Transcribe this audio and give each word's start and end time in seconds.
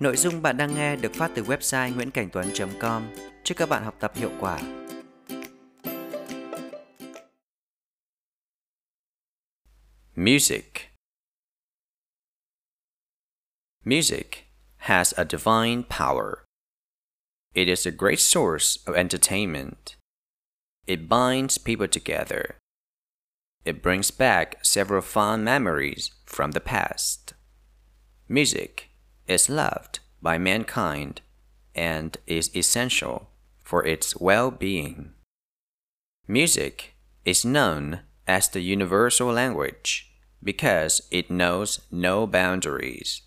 Nội 0.00 0.16
dung 0.16 0.42
bạn 0.42 0.56
đang 0.56 0.74
nghe 0.74 0.96
được 0.96 1.12
phát 1.14 1.30
từ 1.34 1.42
website 1.42 1.94
nguyễn.cảnh.tuấn.com. 1.94 3.06
Chúc 3.44 3.58
các 3.58 3.68
bạn 3.68 3.84
học 3.84 3.96
tập 4.00 4.12
hiệu 4.14 4.30
quả. 4.40 4.60
Music 10.16 10.72
Music 13.84 14.44
has 14.76 15.14
a 15.14 15.24
divine 15.24 15.82
power. 15.88 16.44
It 17.54 17.68
is 17.68 17.86
a 17.86 17.90
great 17.90 18.18
source 18.18 18.78
of 18.86 18.94
entertainment. 18.94 19.96
It 20.86 21.00
binds 21.08 21.58
people 21.58 21.88
together. 21.88 22.58
It 23.64 23.82
brings 23.82 24.18
back 24.18 24.58
several 24.62 25.00
fond 25.00 25.44
memories 25.44 26.10
from 26.26 26.52
the 26.52 26.60
past. 26.60 27.34
Music 28.28 28.87
is 29.28 29.48
loved 29.48 30.00
by 30.20 30.38
mankind 30.38 31.20
and 31.74 32.16
is 32.26 32.50
essential 32.56 33.30
for 33.62 33.86
its 33.86 34.16
well 34.16 34.50
being. 34.50 35.12
Music 36.26 36.94
is 37.24 37.44
known 37.44 38.00
as 38.26 38.48
the 38.48 38.60
universal 38.60 39.32
language 39.32 40.10
because 40.42 41.02
it 41.10 41.30
knows 41.30 41.80
no 41.90 42.26
boundaries. 42.26 43.22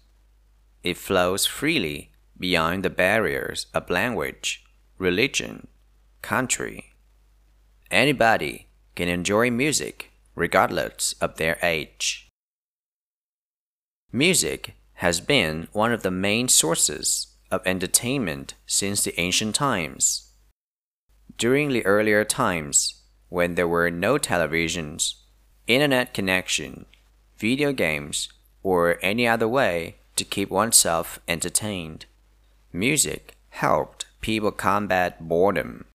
It 0.84 0.98
flows 0.98 1.46
freely 1.46 2.12
beyond 2.40 2.84
the 2.84 2.90
barriers 2.90 3.68
of 3.74 3.90
language, 3.90 4.64
religion, 4.98 5.68
country. 6.22 6.94
Anybody 7.90 8.68
can 8.96 9.08
enjoy 9.08 9.52
music 9.52 10.12
regardless 10.36 11.14
of 11.22 11.38
their 11.38 11.58
age. 11.62 12.30
Music 14.12 14.76
has 15.02 15.20
been 15.20 15.68
one 15.72 15.92
of 15.92 16.04
the 16.04 16.12
main 16.12 16.48
sources 16.48 17.26
of 17.50 17.60
entertainment 17.66 18.54
since 18.68 19.04
the 19.04 19.20
ancient 19.20 19.56
times. 19.56 20.32
During 21.40 21.70
the 21.70 21.84
earlier 21.88 22.24
times, 22.24 23.02
when 23.28 23.56
there 23.56 23.68
were 23.68 23.90
no 23.90 24.20
televisions, 24.20 25.16
internet 25.66 26.14
connection, 26.14 26.86
video 27.36 27.74
games, 27.74 28.30
or 28.62 29.00
any 29.02 29.28
other 29.28 29.48
way 29.48 29.96
to 30.18 30.24
keep 30.24 30.52
oneself 30.52 31.20
entertained, 31.28 32.06
music 32.72 33.36
helped 33.50 34.06
people 34.22 34.52
combat 34.52 35.28
boredom. 35.28 35.86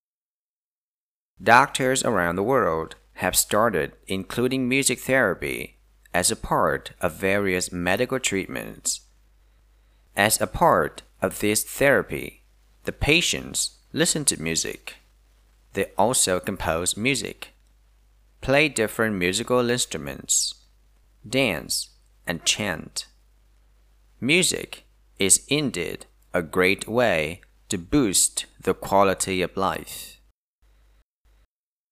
Doctors 1.40 2.02
around 2.02 2.34
the 2.34 2.42
world 2.42 2.96
have 3.22 3.36
started 3.36 3.92
including 4.08 4.68
music 4.68 4.98
therapy 4.98 5.75
as 6.16 6.30
a 6.30 6.42
part 6.54 6.92
of 7.02 7.12
various 7.12 7.70
medical 7.70 8.18
treatments. 8.18 9.02
As 10.16 10.40
a 10.40 10.46
part 10.46 11.02
of 11.20 11.40
this 11.40 11.62
therapy, 11.62 12.42
the 12.84 12.92
patients 12.92 13.76
listen 13.92 14.24
to 14.24 14.40
music. 14.40 14.94
They 15.74 15.90
also 15.98 16.40
compose 16.40 16.96
music, 16.96 17.50
play 18.40 18.70
different 18.70 19.16
musical 19.16 19.68
instruments, 19.68 20.54
dance, 21.28 21.90
and 22.26 22.42
chant. 22.46 23.04
Music 24.18 24.84
is 25.18 25.44
indeed 25.48 26.06
a 26.32 26.40
great 26.40 26.88
way 26.88 27.42
to 27.68 27.76
boost 27.76 28.46
the 28.58 28.72
quality 28.72 29.42
of 29.42 29.54
life. 29.54 30.18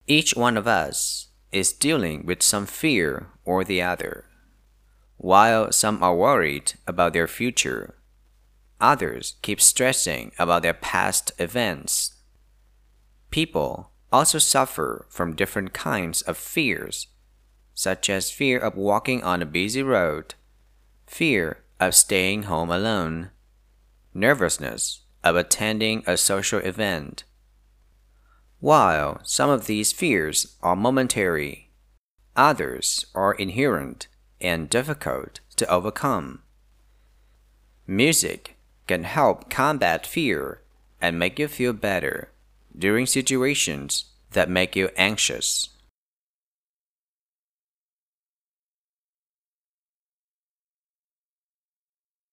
Each 0.06 0.34
one 0.34 0.56
of 0.56 0.66
us 0.66 1.28
is 1.54 1.72
dealing 1.72 2.26
with 2.26 2.42
some 2.42 2.66
fear 2.66 3.28
or 3.44 3.62
the 3.62 3.80
other. 3.80 4.24
While 5.16 5.70
some 5.70 6.02
are 6.02 6.14
worried 6.14 6.74
about 6.84 7.12
their 7.12 7.28
future, 7.28 7.94
others 8.80 9.36
keep 9.40 9.60
stressing 9.60 10.32
about 10.36 10.62
their 10.62 10.74
past 10.74 11.30
events. 11.38 12.16
People 13.30 13.92
also 14.12 14.38
suffer 14.38 15.06
from 15.08 15.36
different 15.36 15.72
kinds 15.72 16.22
of 16.22 16.36
fears, 16.36 17.06
such 17.72 18.10
as 18.10 18.32
fear 18.32 18.58
of 18.58 18.76
walking 18.76 19.22
on 19.22 19.40
a 19.40 19.46
busy 19.46 19.82
road, 19.82 20.34
fear 21.06 21.62
of 21.78 21.94
staying 21.94 22.44
home 22.44 22.70
alone, 22.70 23.30
nervousness 24.12 25.02
of 25.22 25.36
attending 25.36 26.02
a 26.04 26.16
social 26.16 26.58
event. 26.58 27.22
While 28.64 29.20
some 29.24 29.50
of 29.50 29.66
these 29.66 29.92
fears 29.92 30.56
are 30.62 30.74
momentary, 30.74 31.68
others 32.34 33.04
are 33.14 33.34
inherent 33.34 34.08
and 34.40 34.70
difficult 34.70 35.40
to 35.56 35.68
overcome. 35.68 36.40
Music 37.86 38.56
can 38.86 39.04
help 39.04 39.50
combat 39.50 40.06
fear 40.06 40.62
and 40.98 41.18
make 41.18 41.38
you 41.38 41.46
feel 41.46 41.74
better 41.74 42.30
during 42.74 43.04
situations 43.04 44.06
that 44.30 44.48
make 44.48 44.74
you 44.74 44.88
anxious. 44.96 45.68